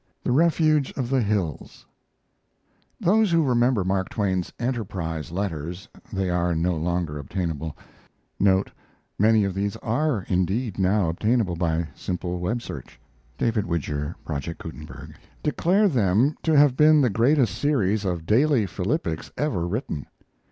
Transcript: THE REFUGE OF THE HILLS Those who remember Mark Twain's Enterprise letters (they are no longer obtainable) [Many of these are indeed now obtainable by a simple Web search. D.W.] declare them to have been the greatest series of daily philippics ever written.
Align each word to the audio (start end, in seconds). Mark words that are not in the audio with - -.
THE 0.23 0.31
REFUGE 0.31 0.93
OF 0.97 1.11
THE 1.11 1.21
HILLS 1.21 1.85
Those 2.99 3.31
who 3.31 3.43
remember 3.43 3.83
Mark 3.83 4.09
Twain's 4.09 4.51
Enterprise 4.59 5.31
letters 5.31 5.89
(they 6.11 6.27
are 6.31 6.55
no 6.55 6.75
longer 6.75 7.19
obtainable) 7.19 7.77
[Many 9.19 9.43
of 9.43 9.53
these 9.53 9.75
are 9.75 10.23
indeed 10.27 10.79
now 10.79 11.09
obtainable 11.09 11.55
by 11.55 11.75
a 11.75 11.85
simple 11.93 12.39
Web 12.39 12.63
search. 12.63 12.99
D.W.] 13.37 14.15
declare 15.43 15.87
them 15.87 16.35
to 16.41 16.57
have 16.57 16.75
been 16.75 17.01
the 17.01 17.09
greatest 17.11 17.55
series 17.59 18.03
of 18.03 18.25
daily 18.25 18.65
philippics 18.65 19.29
ever 19.37 19.67
written. 19.67 20.07